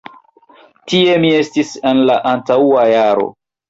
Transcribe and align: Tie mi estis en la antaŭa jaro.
Tie 0.93 1.19
mi 1.27 1.31
estis 1.43 1.77
en 1.93 2.05
la 2.11 2.19
antaŭa 2.35 2.91
jaro. 2.99 3.35